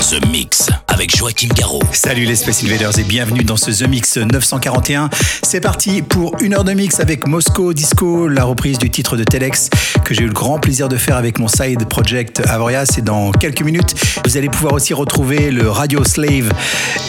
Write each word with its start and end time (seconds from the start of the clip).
The 0.00 0.24
Mix 0.30 0.70
avec 0.86 1.14
Joachim 1.16 1.48
Garraud. 1.54 1.82
Salut 1.92 2.24
les 2.24 2.36
Space 2.36 2.62
Invaders 2.64 2.98
et 2.98 3.02
bienvenue 3.02 3.42
dans 3.42 3.56
ce 3.56 3.70
The 3.70 3.88
Mix 3.88 4.16
941. 4.16 5.10
C'est 5.42 5.60
parti 5.60 6.02
pour 6.02 6.36
une 6.40 6.54
heure 6.54 6.64
de 6.64 6.72
mix 6.72 7.00
avec 7.00 7.26
Moscow 7.26 7.72
Disco, 7.72 8.28
la 8.28 8.44
reprise 8.44 8.78
du 8.78 8.90
titre 8.90 9.16
de 9.16 9.24
Telex 9.24 9.70
que 10.04 10.14
j'ai 10.14 10.22
eu 10.22 10.28
le 10.28 10.32
grand 10.32 10.58
plaisir 10.58 10.88
de 10.88 10.96
faire 10.96 11.16
avec 11.16 11.38
mon 11.38 11.48
side 11.48 11.86
project 11.88 12.42
Avoria. 12.48 12.86
C'est 12.86 13.02
dans 13.02 13.32
quelques 13.32 13.62
minutes. 13.62 13.94
Vous 14.24 14.36
allez 14.36 14.48
pouvoir 14.48 14.72
aussi 14.72 14.94
retrouver 14.94 15.50
le 15.50 15.68
Radio 15.68 16.04
Slave 16.04 16.50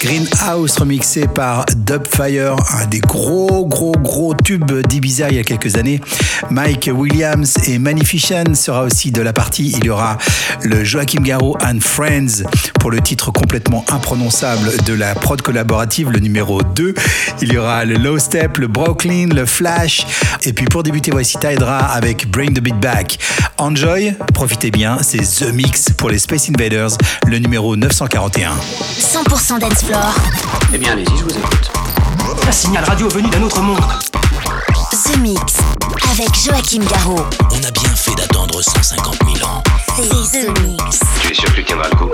Greenhouse 0.02 0.78
remixé 0.78 1.28
par 1.28 1.66
Dubfire, 1.76 2.56
un 2.74 2.86
des 2.88 3.00
gros 3.00 3.66
gros 3.66 3.94
gros 3.94 4.34
tubes 4.34 4.86
d'Ibiza 4.88 5.30
il 5.30 5.36
y 5.36 5.40
a 5.40 5.44
quelques 5.44 5.78
années. 5.78 6.02
Mike 6.50 6.90
Williams 6.94 7.56
et 7.68 7.80
Magnificent 7.80 8.56
sera 8.56 8.84
aussi 8.84 9.12
de 9.12 9.22
la 9.22 9.34
partie. 9.34 9.74
Il 9.78 9.86
y 9.86 9.90
aura 9.90 10.18
le 10.64 10.84
Joachim 10.84 11.22
Garraud 11.22 11.58
and 11.64 11.80
Friends 11.82 12.44
pour 12.80 12.92
le 12.92 13.02
titre 13.02 13.32
complètement 13.32 13.86
imprononçable 13.90 14.72
de 14.86 14.94
la 14.94 15.14
prod 15.14 15.42
collaborative, 15.42 16.10
le 16.10 16.20
numéro 16.20 16.64
2. 16.64 16.94
Il 17.42 17.54
y 17.54 17.58
aura 17.58 17.86
le 17.86 17.96
Low 17.96 18.18
Step, 18.18 18.58
le 18.58 18.68
Brooklyn, 18.68 19.28
le 19.28 19.46
Flash. 19.46 20.06
Et 20.44 20.54
puis 20.54 20.66
pour 20.66 20.84
débuter, 20.84 21.12
voici 21.12 21.38
Tydra 21.38 21.80
avec 21.80 22.30
Bring 22.30 22.54
the 22.54 22.62
Beat 22.62 22.80
Back. 22.80 23.20
Enjoy, 23.58 24.16
profitez 24.34 24.72
bien, 24.72 25.00
c'est 25.02 25.20
The 25.20 25.54
Mix 25.54 25.90
pour 25.98 26.10
les 26.10 26.20
Space 26.20 26.50
Invaders, 26.50 26.92
le 27.28 27.40
numéro 27.40 27.76
941. 27.76 28.52
100% 29.00 29.60
dance 29.60 29.84
floor. 29.84 30.16
Eh 30.74 30.78
bien, 30.78 30.94
allez-y, 30.94 31.18
je 31.18 31.24
vous 31.24 31.38
écoute. 31.38 31.72
Un 32.48 32.52
signal 32.52 32.84
radio 32.84 33.10
venu 33.10 33.30
d'un 33.30 33.44
autre 33.44 33.62
monde. 33.62 33.80
The 35.10 35.18
Mix. 35.18 35.58
Avec 36.12 36.36
Joachim 36.36 36.84
Garraud. 36.86 37.26
On 37.52 37.64
a 37.64 37.72
bien 37.72 37.96
fait 37.96 38.14
d'attendre 38.14 38.62
150 38.62 39.18
000 39.36 39.50
ans. 39.50 39.64
C'est 39.96 40.46
The 40.46 40.60
Mix. 40.62 41.00
Tu 41.22 41.32
es 41.32 41.34
sûr 41.34 41.50
que 41.50 41.56
tu 41.56 41.66
tiendras 41.66 41.90
le 41.90 41.96
coup? 41.96 42.12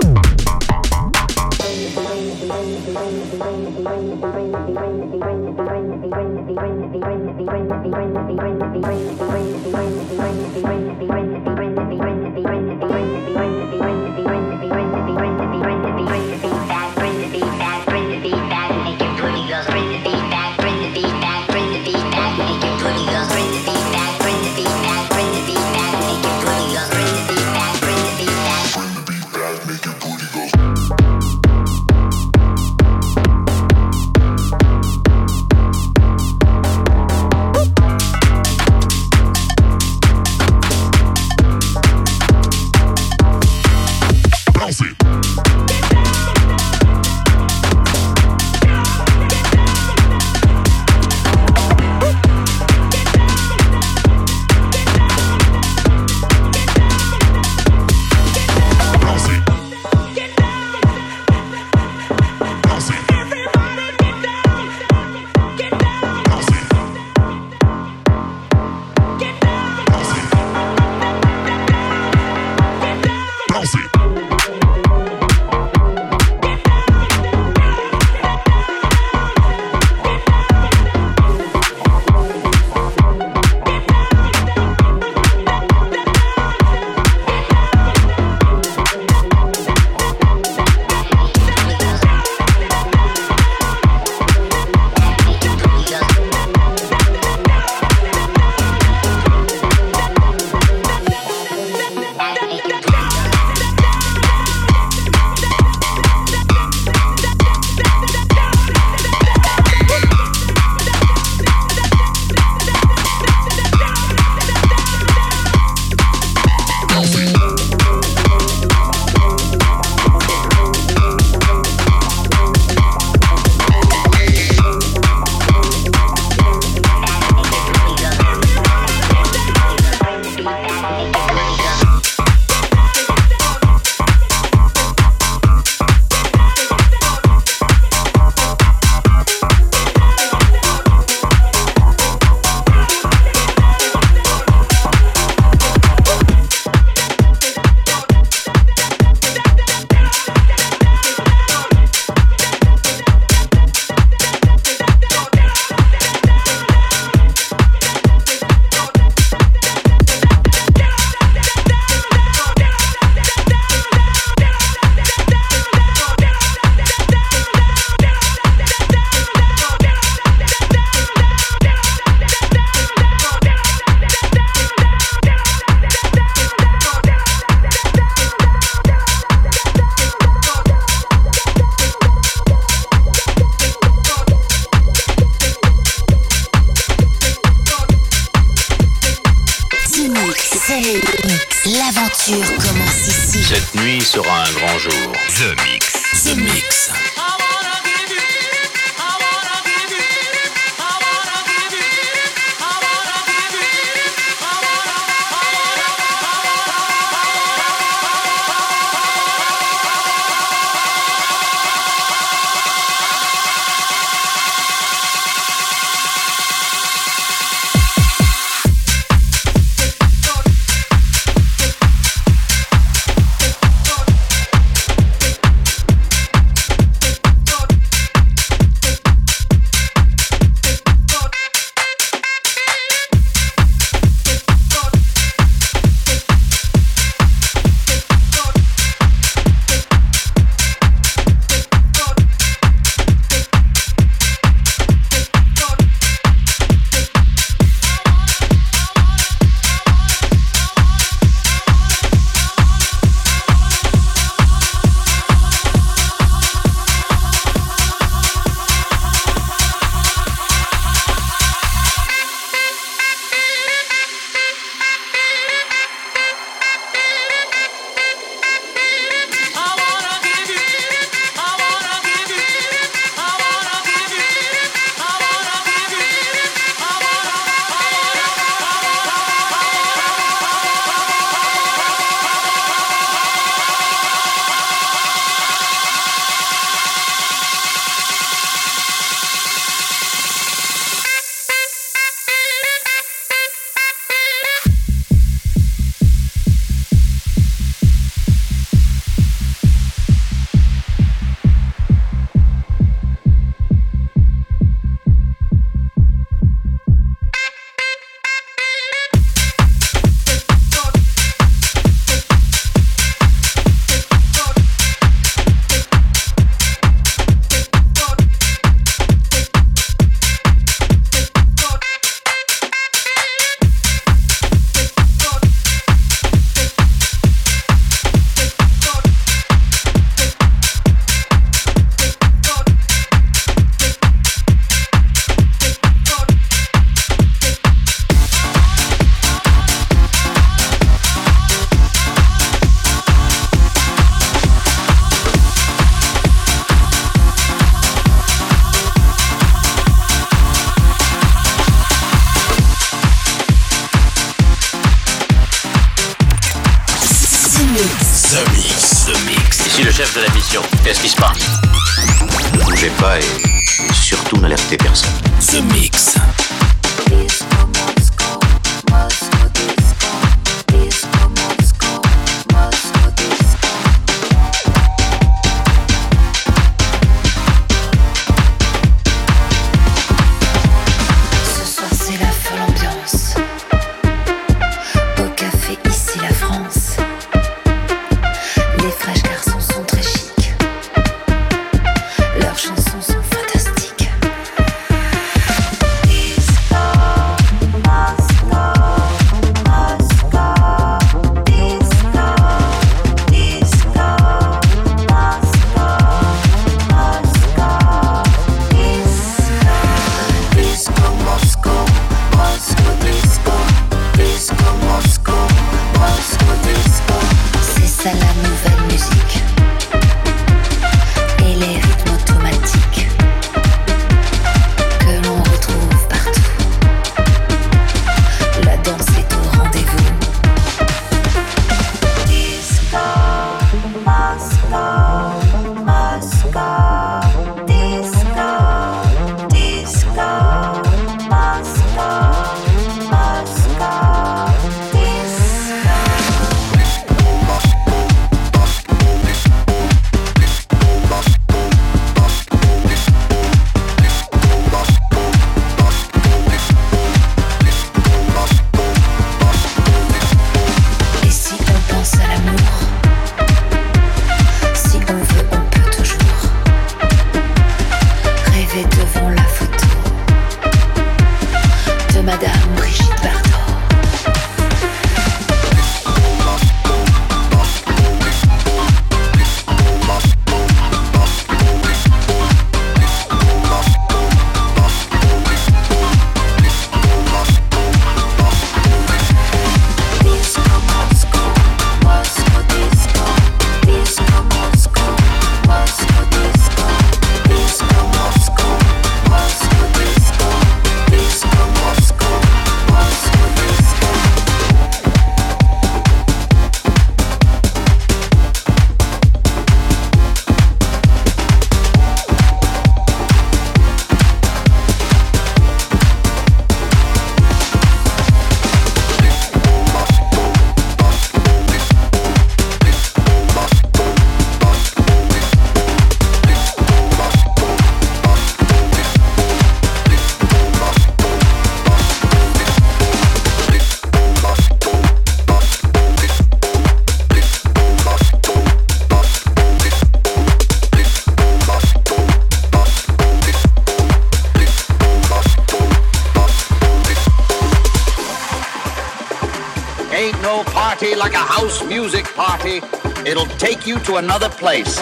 You 553.86 553.98
to 554.00 554.16
another 554.16 554.48
place. 554.48 554.96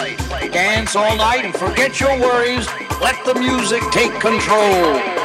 Dance 0.51 0.95
all 0.95 1.15
night 1.17 1.43
and 1.43 1.55
forget 1.55 1.99
your 1.99 2.19
worries. 2.19 2.67
Let 3.01 3.23
the 3.25 3.33
music 3.35 3.81
take 3.91 4.13
control. 4.19 5.24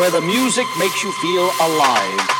Where 0.00 0.10
the 0.10 0.20
music 0.22 0.66
makes 0.78 1.02
you 1.02 1.12
feel 1.12 1.50
alive. 1.60 2.39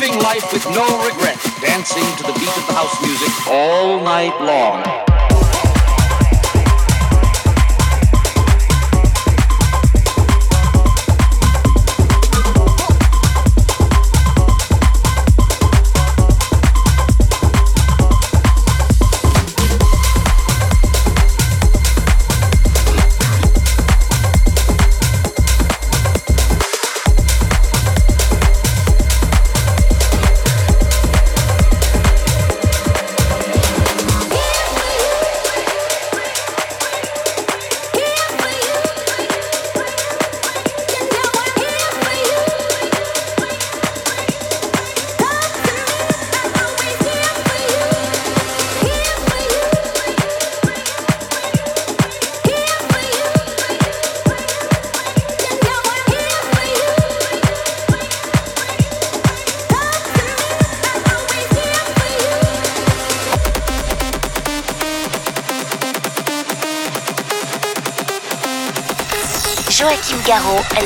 living 0.00 0.18
life 0.20 0.50
with 0.50 0.64
no 0.70 0.86
regrets, 1.04 1.60
dancing 1.60 2.02
to 2.16 2.22
the 2.22 2.32
beat 2.38 2.48
of 2.48 2.66
the 2.66 2.72
house 2.72 3.02
music 3.02 3.46
all 3.48 4.02
night 4.02 4.34
long. 4.40 5.09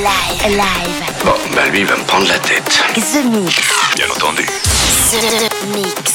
Live. 0.04 0.56
Live. 0.56 1.24
Bon, 1.24 1.32
bah 1.54 1.66
lui, 1.72 1.80
il 1.80 1.86
va 1.86 1.96
me 1.96 2.04
prendre 2.04 2.28
la 2.28 2.38
tête. 2.38 2.78
The 2.94 3.24
Mix. 3.24 3.56
Bien 3.96 4.10
entendu. 4.10 4.44
The 5.10 5.74
Mix. 5.74 6.13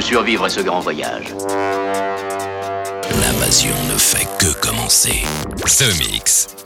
Survivre 0.00 0.44
à 0.44 0.48
ce 0.48 0.60
grand 0.60 0.80
voyage. 0.80 1.34
L'invasion 3.20 3.74
ne 3.92 3.98
fait 3.98 4.28
que 4.38 4.52
commencer. 4.60 5.24
The 5.66 5.98
Mix. 5.98 6.57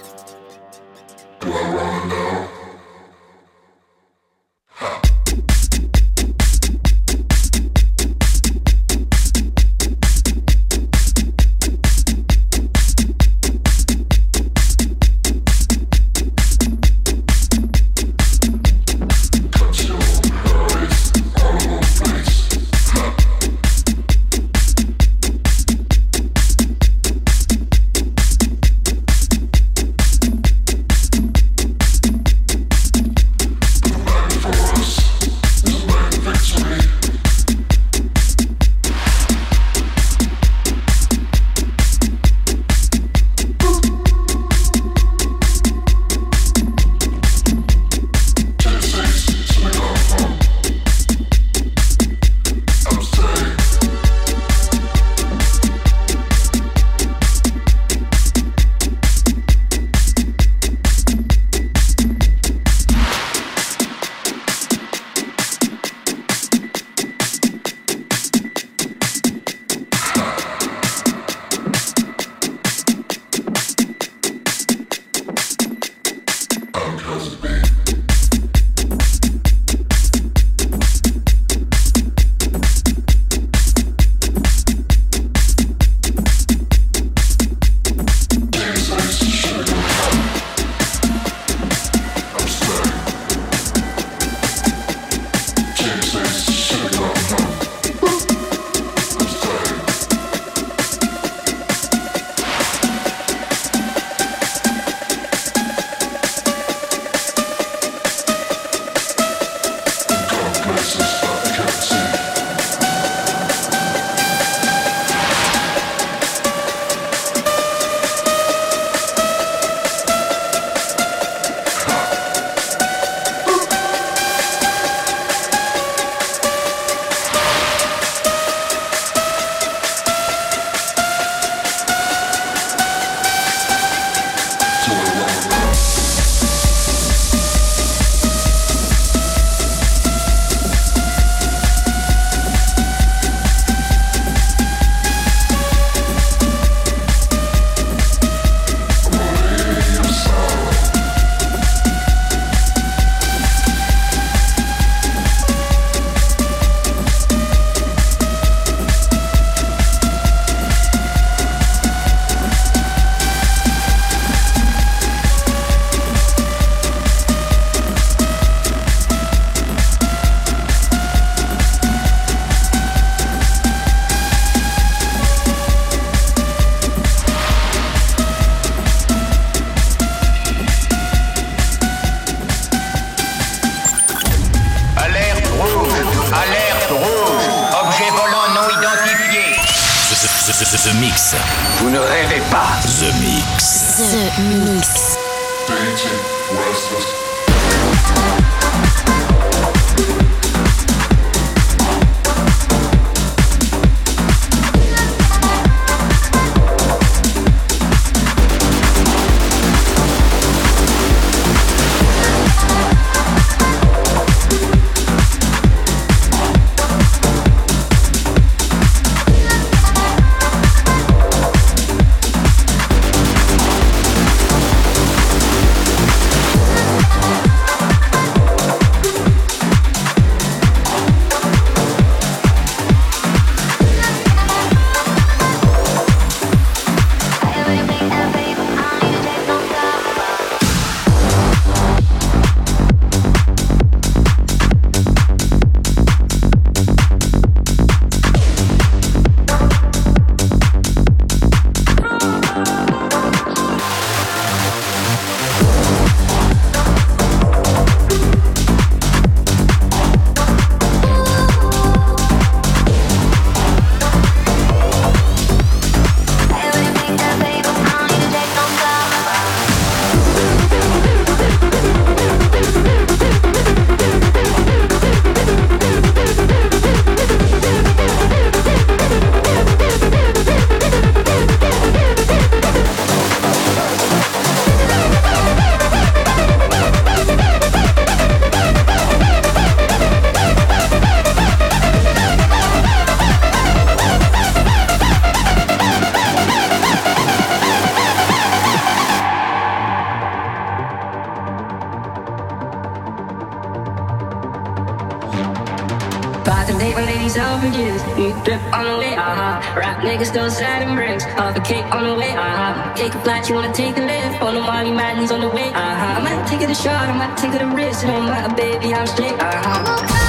On 311.93 312.05
the 312.05 312.15
way, 312.15 312.31
uh-huh. 312.31 312.95
Take 312.95 313.15
a 313.15 313.21
flight, 313.21 313.49
you 313.49 313.55
wanna 313.55 313.73
take 313.73 313.97
a 313.97 314.01
lift. 314.01 314.43
On 314.43 314.55
the 314.55 314.61
Molly 314.61 314.91
man, 314.91 315.19
he's 315.19 315.31
on 315.31 315.41
the 315.41 315.49
way, 315.49 315.69
uh-huh. 315.69 316.19
I 316.19 316.21
might 316.21 316.47
take 316.49 316.63
it 316.63 316.71
a 316.71 316.75
shot, 316.75 317.09
I 317.09 317.13
might 317.13 317.37
take 317.37 317.55
it 317.55 317.63
a 317.63 317.67
risk. 317.67 318.05
It 318.05 318.07
don't 318.09 318.27
matter, 318.27 318.55
baby, 318.55 318.95
I'm 318.95 319.07
straight, 319.07 319.39
uh-huh. 319.39 320.22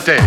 Sur 0.00 0.23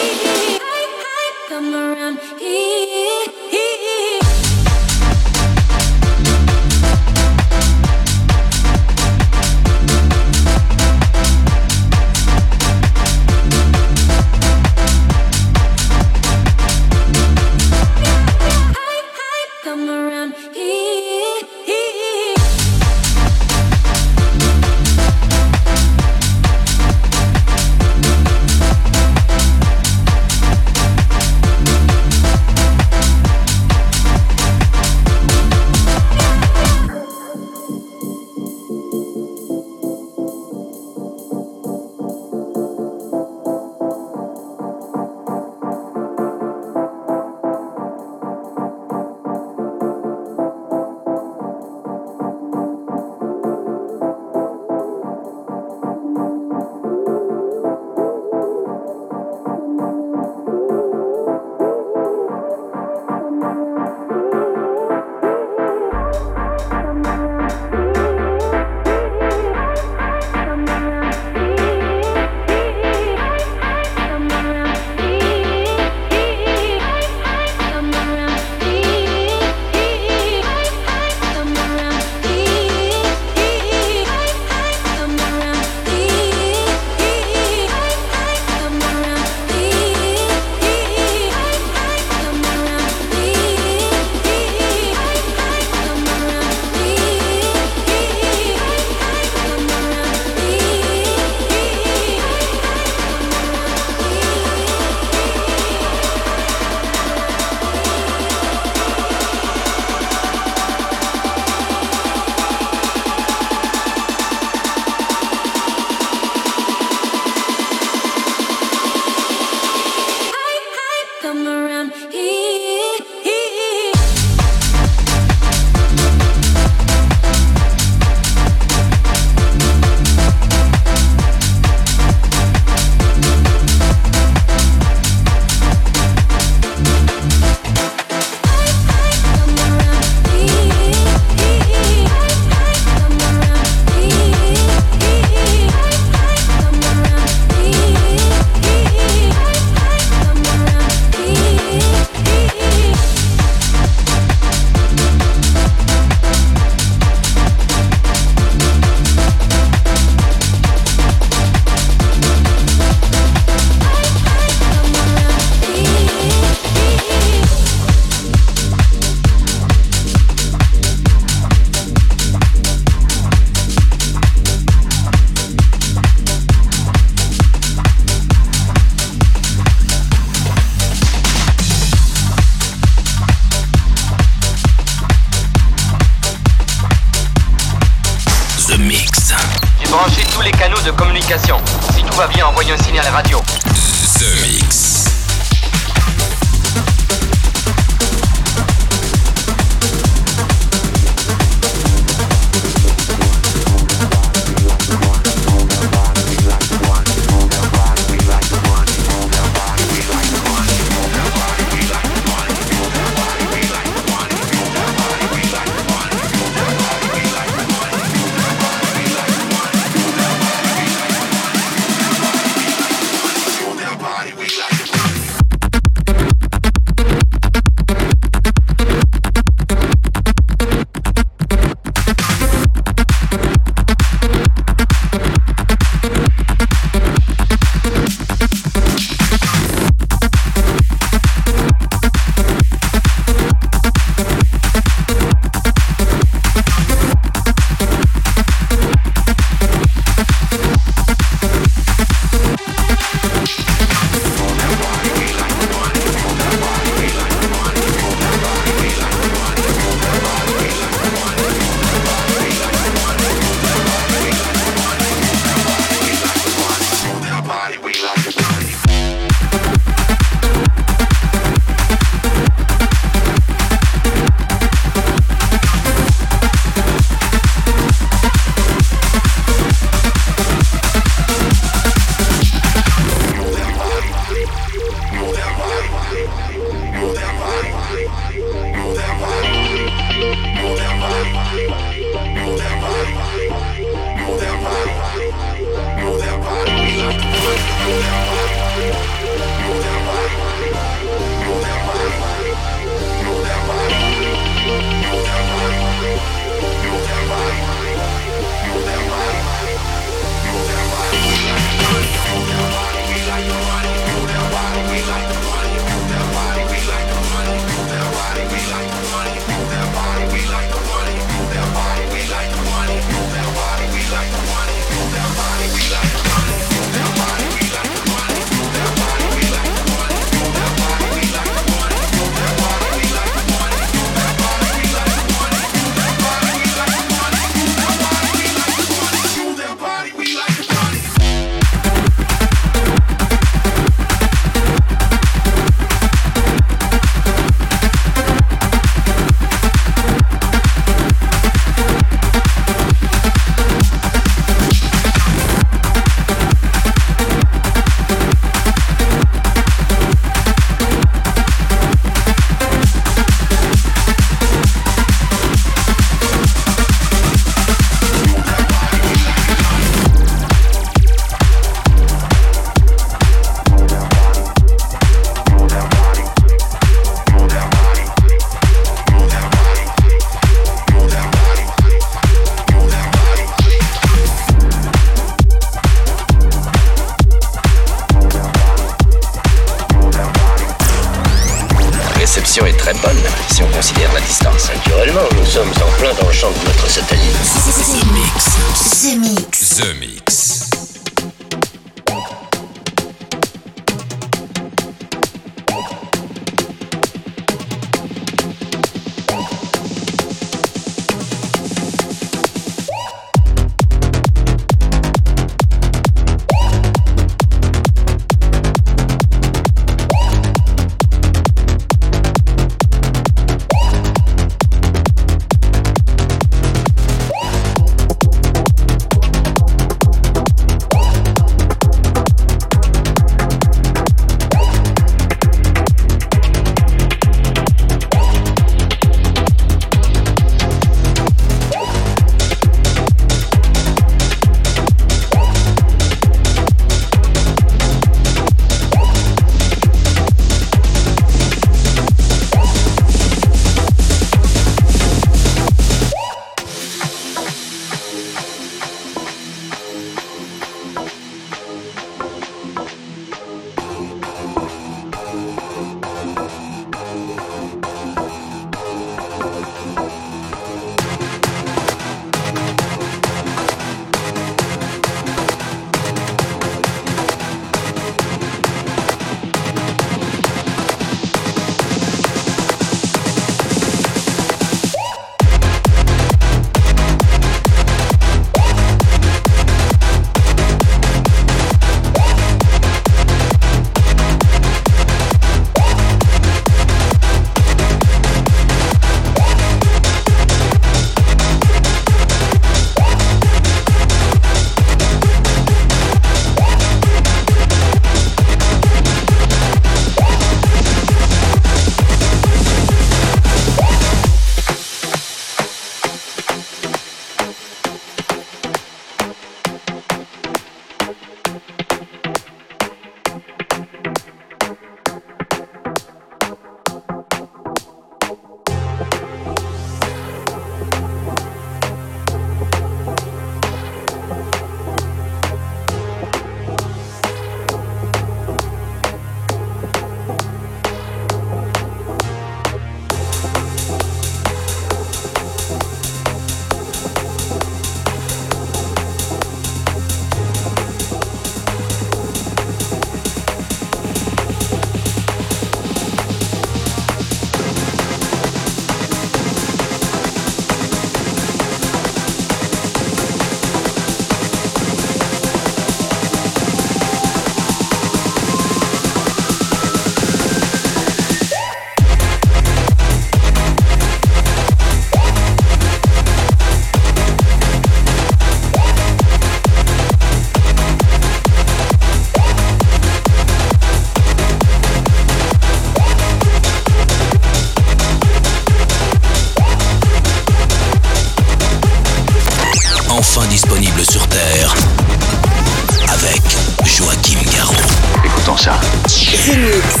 The 599.31 599.55
Mix. 599.55 600.00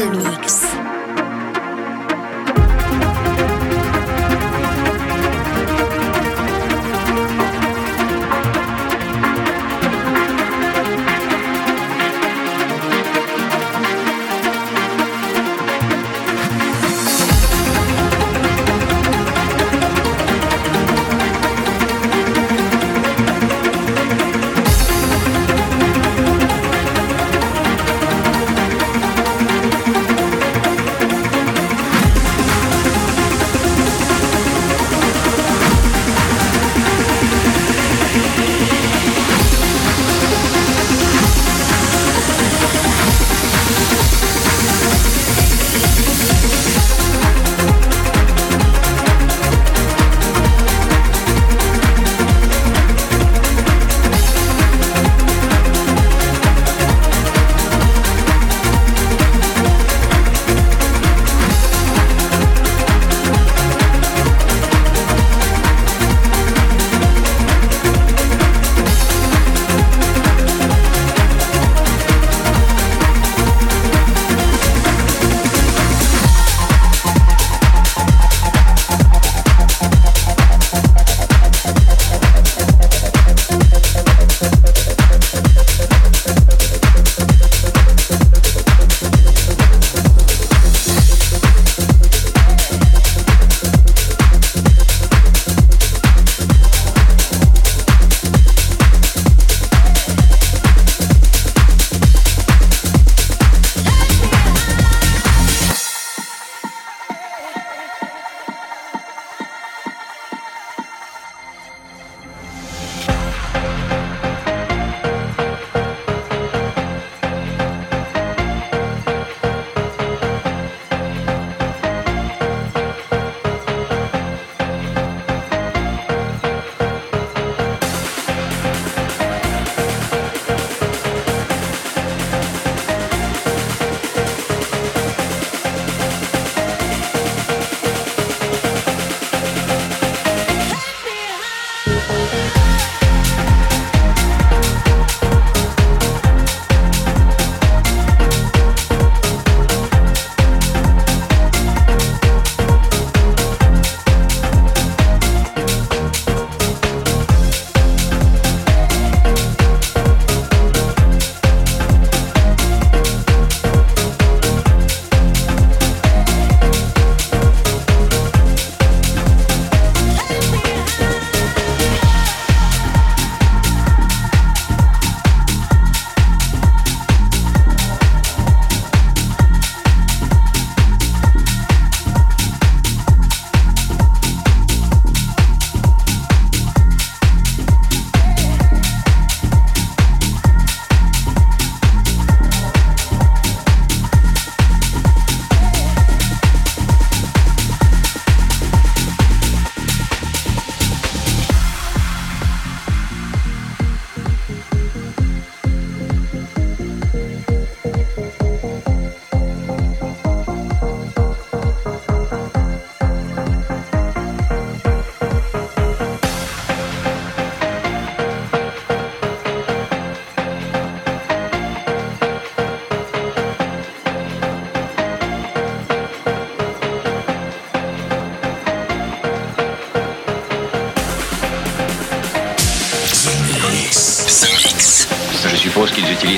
Mix. 0.00 0.91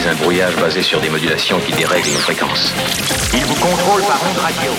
Un 0.06 0.14
brouillage 0.16 0.54
basé 0.56 0.82
sur 0.82 1.00
des 1.00 1.08
modulations 1.08 1.58
qui 1.60 1.72
dérèglent 1.72 2.12
nos 2.12 2.18
fréquences. 2.18 2.74
Il 3.32 3.44
vous 3.46 3.54
contrôle 3.54 4.02
par 4.02 4.20
onde 4.28 4.36
radio. 4.36 4.70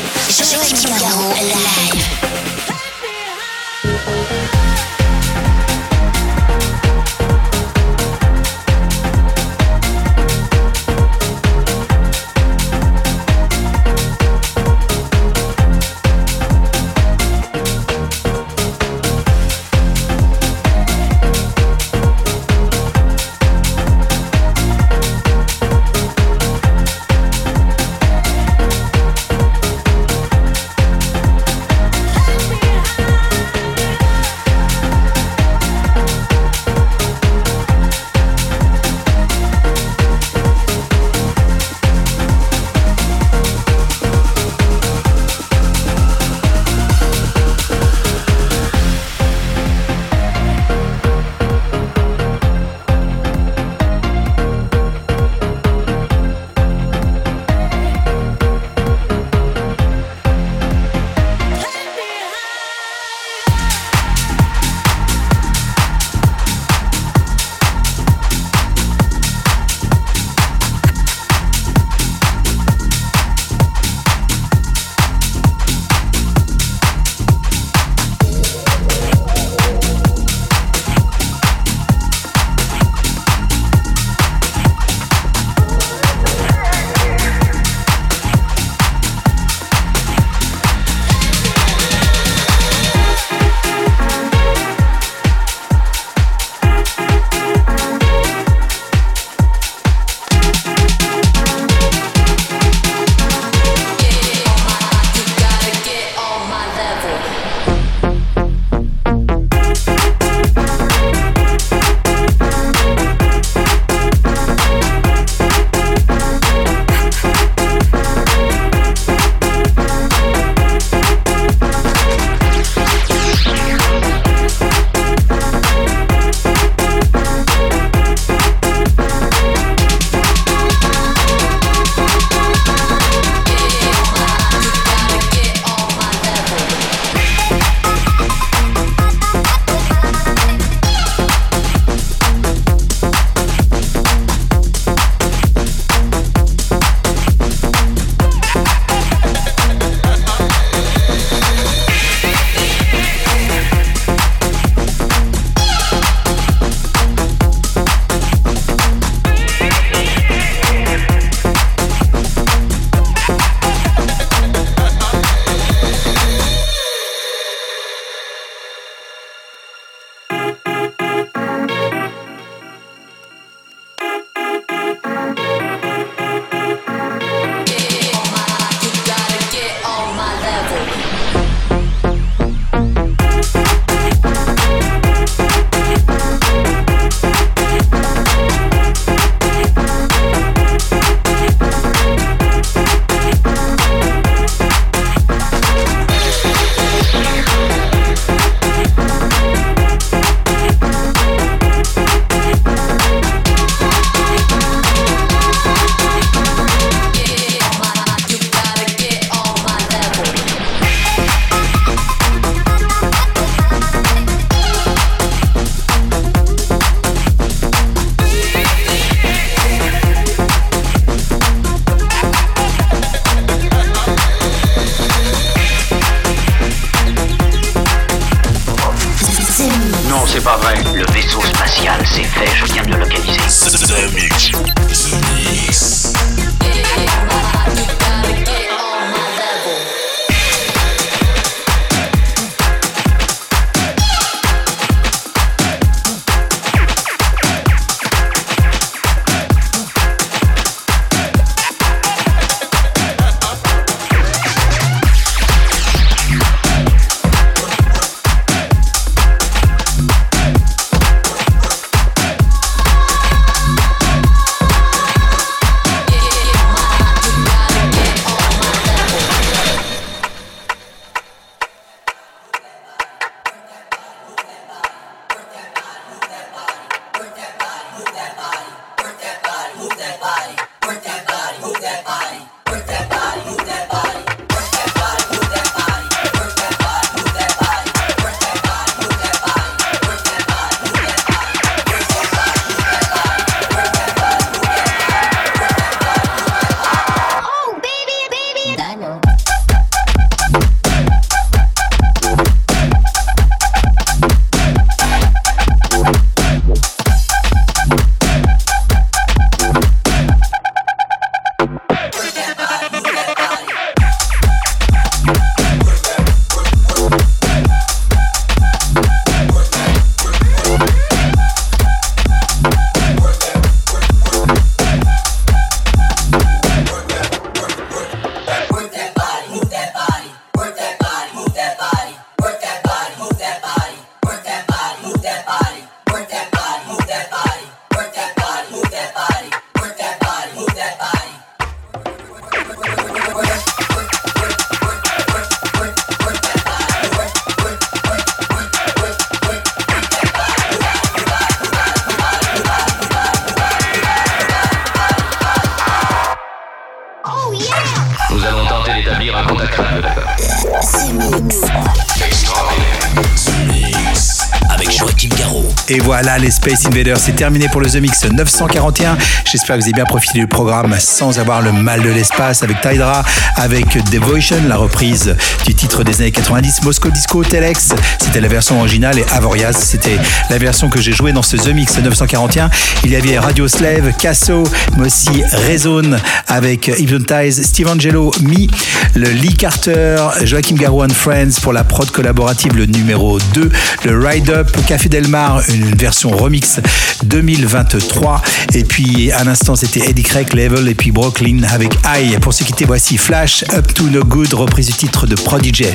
Space 366.65 366.87
Invaders, 366.87 367.14
c'est 367.25 367.35
terminé 367.35 367.67
pour 367.69 367.81
le 367.81 367.89
The 367.89 367.95
Mix 367.95 368.23
941. 368.23 369.17
J'espère 369.51 369.77
que 369.77 369.81
vous 369.81 369.87
avez 369.87 369.93
bien 369.93 370.05
profité 370.05 370.37
du 370.37 370.45
programme 370.45 370.95
sans 370.99 371.39
avoir 371.39 371.63
le 371.63 371.71
mal 371.71 372.03
de 372.03 372.09
l'espace 372.09 372.61
avec 372.61 372.81
Tydra, 372.81 373.25
avec 373.55 373.97
Devotion, 374.11 374.57
la 374.67 374.77
reprise 374.77 375.35
du 375.65 375.73
titre 375.73 376.03
des 376.03 376.21
années 376.21 376.31
90, 376.31 376.83
Moscow 376.83 377.09
Disco, 377.09 377.43
Telex, 377.43 377.93
c'était 378.19 378.41
la 378.41 378.47
version 378.47 378.79
originale 378.79 379.17
et 379.17 379.25
Avoriaz, 379.31 379.73
c'était 379.73 380.19
la 380.51 380.59
version 380.59 380.87
que 380.87 381.01
j'ai 381.01 381.13
jouée 381.13 381.31
dans 381.31 381.41
ce 381.41 381.57
The 381.57 381.73
Mix 381.73 381.97
941. 381.97 382.69
Il 383.03 383.09
y 383.09 383.15
avait 383.15 383.39
Radio 383.39 383.67
Slave, 383.67 384.13
Casso, 384.19 384.63
mais 384.95 385.07
aussi 385.07 385.43
Rezone 385.67 386.19
avec 386.47 386.89
Hypnotize, 386.89 387.63
Steve 387.63 387.87
Angelo, 387.87 388.31
Mi, 388.41 388.69
le 389.15 389.29
Lee 389.29 389.55
Carter, 389.55 390.17
Joachim 390.43 390.75
Garou 390.75 391.03
and 391.03 391.09
Friends 391.09 391.59
pour 391.63 391.73
la 391.73 391.83
prod 391.83 392.11
collaborative, 392.11 392.75
le 392.75 392.85
numéro 392.85 393.39
2, 393.39 393.71
le 394.03 394.27
Ride 394.27 394.51
Up, 394.51 394.77
Café 394.85 395.09
Delmar, 395.09 395.63
une 395.69 395.95
version 395.95 396.29
remix 396.29 396.79
2023. 397.25 398.41
Et 398.73 398.83
puis 398.83 399.31
à 399.31 399.43
l'instant, 399.43 399.75
c'était 399.75 400.09
Eddie 400.09 400.23
Craig, 400.23 400.53
Level 400.53 400.87
et 400.87 400.95
puis 400.95 401.11
Brooklyn 401.11 401.63
avec 401.63 401.93
I. 402.05 402.37
Pour 402.39 402.53
se 402.53 402.63
quitter, 402.63 402.85
voici 402.85 403.17
Flash 403.17 403.63
Up 403.73 403.93
to 403.93 404.03
No 404.05 404.23
Good, 404.23 404.53
reprise 404.53 404.87
du 404.87 404.93
titre 404.93 405.27
de 405.27 405.35
Prodigy. 405.35 405.85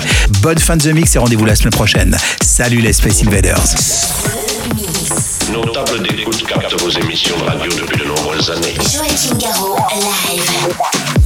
Bonne 0.40 0.58
fin 0.58 0.76
de 0.76 0.82
The 0.82 0.94
Mix 0.94 1.16
et 1.16 1.18
rendez-vous 1.18 1.44
la 1.44 1.54
semaine 1.54 1.72
prochaine. 1.72 2.16
Salut 2.42 2.80
les 2.80 2.92
Space 2.92 3.22
Invaders. 3.26 3.64
Nos 5.52 5.64
tables 5.66 6.02
d'écoute 6.02 6.44
captent 6.46 6.80
vos 6.80 6.90
émissions 6.90 7.36
de 7.38 7.44
radio 7.44 7.70
depuis 7.72 7.98
de 7.98 8.08
nombreuses 8.08 8.50
années. 8.50 8.74
Joachim 8.76 9.36
Garraud, 9.38 9.76
live. 9.94 11.19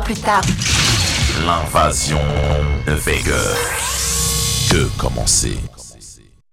Plus 0.00 0.20
tard. 0.20 0.51